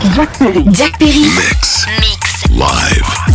[0.00, 0.64] Jack Perry.
[0.72, 1.20] Jack Perry.
[1.20, 1.86] Mix.
[2.00, 2.50] Mix.
[2.50, 3.29] Live.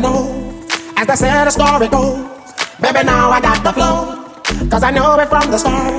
[0.00, 0.62] Guess know.
[0.96, 2.24] As they say the story goes,
[2.80, 4.68] baby, now I got the flow.
[4.70, 5.92] Cause I know it from the start.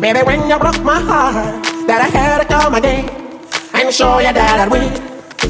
[0.00, 3.08] Baby, when you broke my heart, that I had to come again
[3.74, 4.92] and show you that I'd win.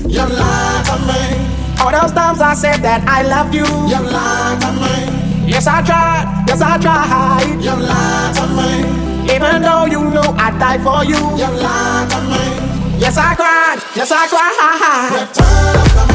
[0.09, 1.23] You lied to me.
[1.81, 3.65] All those times I said that I love you.
[3.65, 5.51] You lied to me.
[5.51, 6.45] Yes, I tried.
[6.47, 7.63] Yes, I tried.
[7.63, 9.35] You lied to me.
[9.35, 11.21] Even though you know I'd die for you.
[11.39, 12.43] You lied to me.
[12.99, 13.79] Yes, I cried.
[13.97, 16.10] Yes, I cried.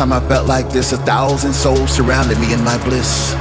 [0.00, 3.34] Time I felt like this, a thousand souls surrounded me in my bliss.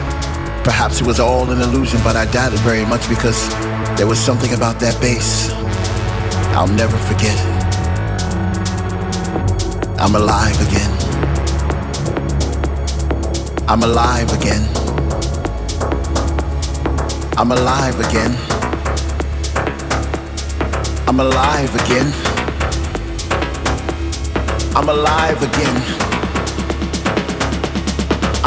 [0.65, 3.47] Perhaps it was all an illusion, but I doubt it very much because
[3.95, 5.51] there was something about that bass
[6.57, 7.37] I'll never forget.
[9.97, 10.91] I'm alive again.
[13.69, 14.67] I'm alive again.
[17.37, 18.35] I'm alive again.
[21.07, 22.11] I'm alive again.
[24.75, 26.08] I'm alive again.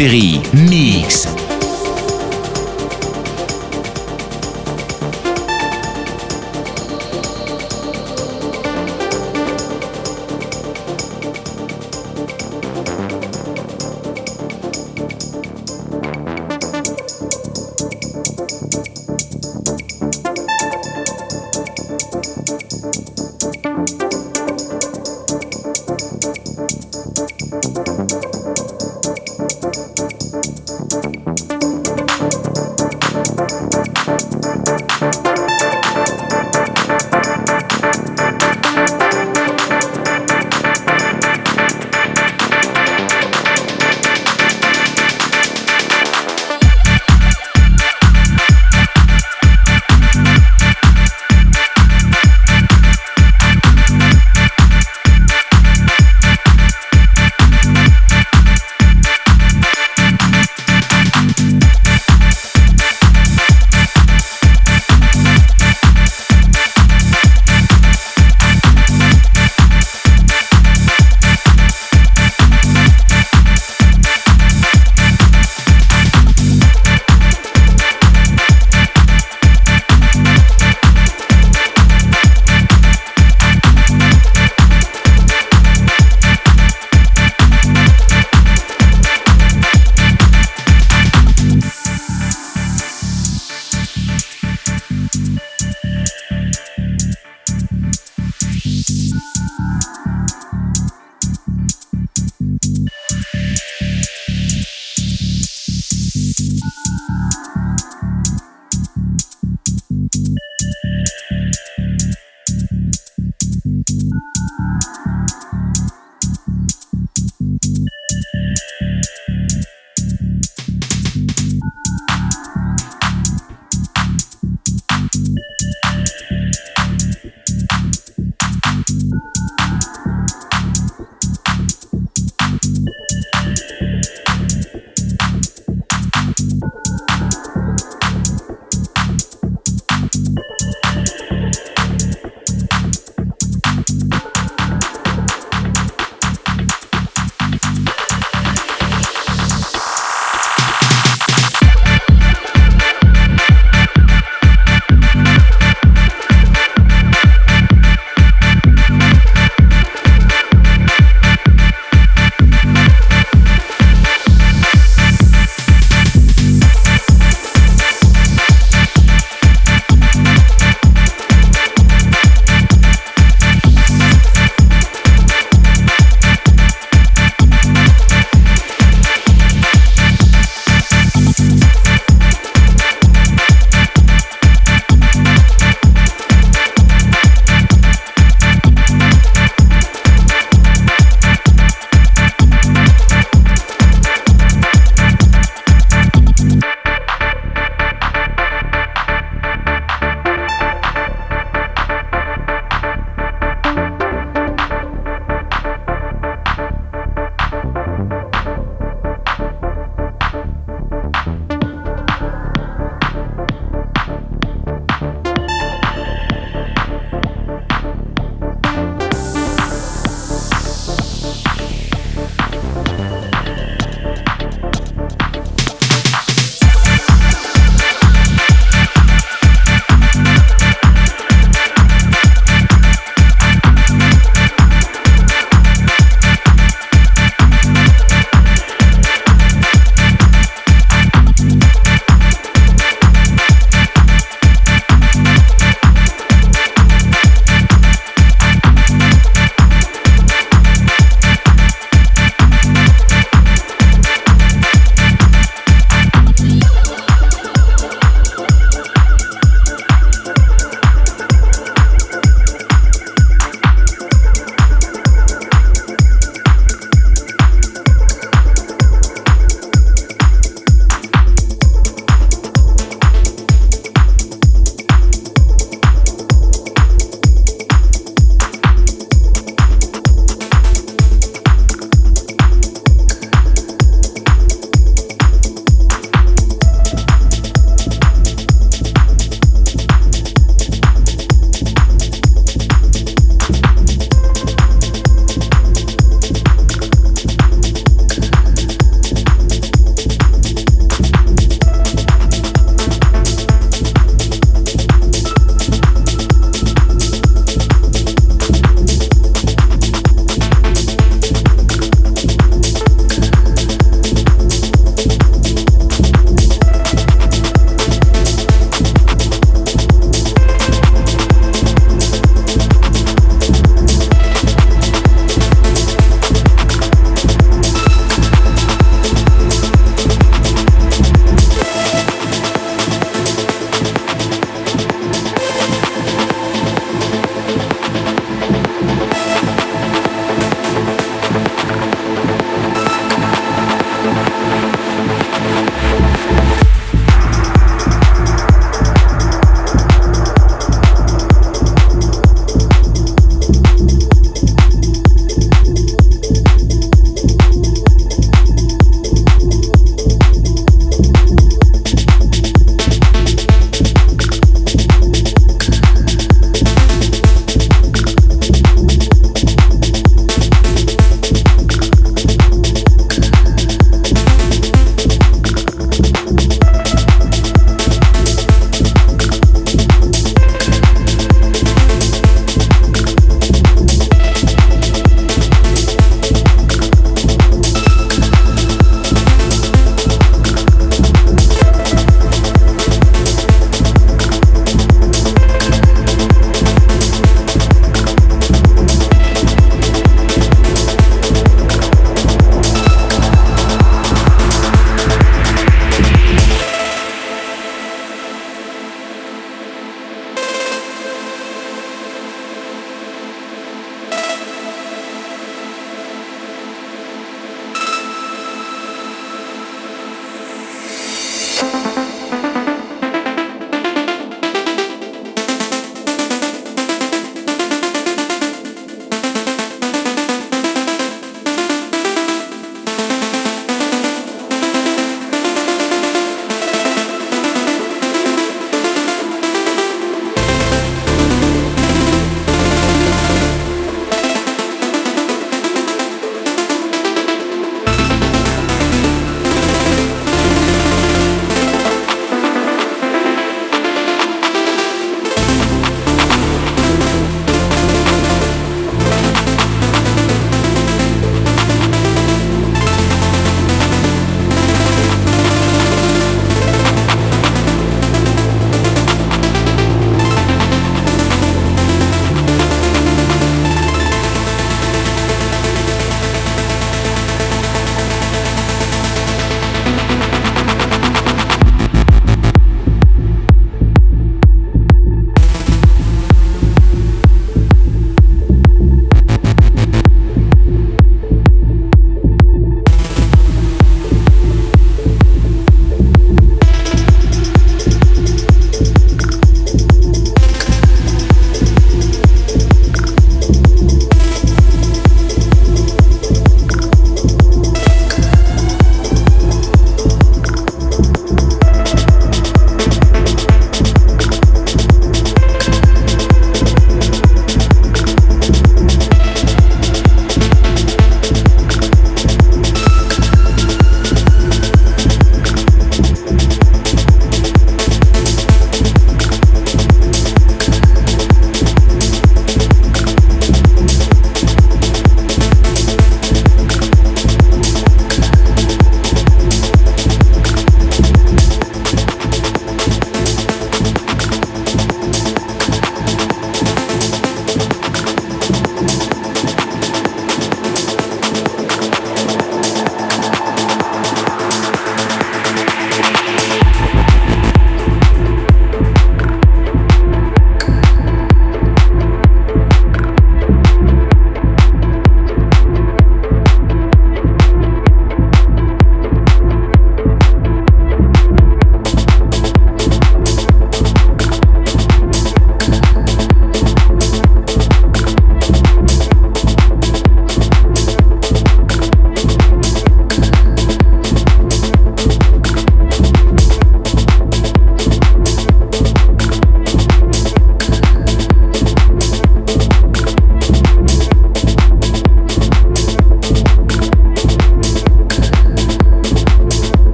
[0.00, 0.40] Perry.
[0.54, 1.29] Mix.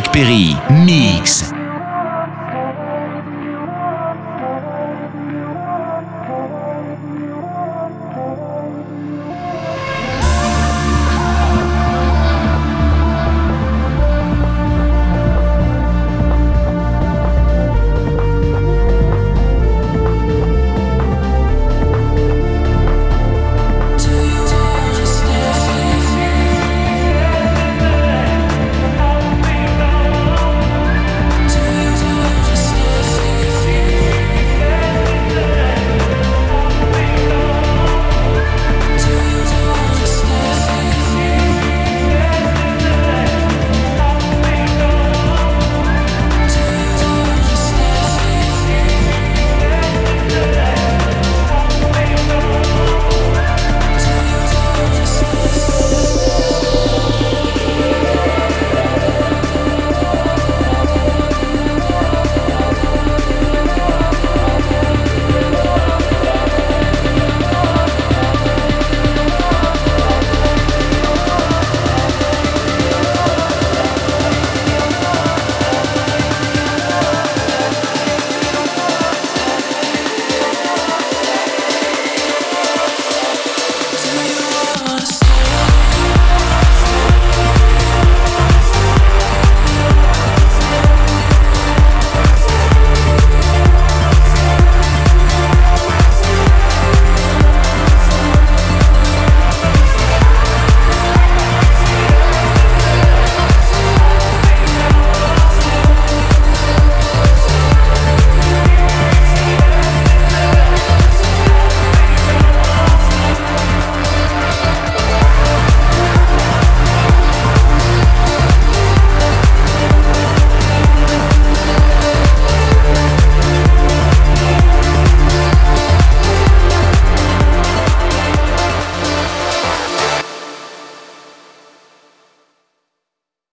[0.00, 0.30] Jack Perry.
[0.48, 0.69] Jack Perry, mix.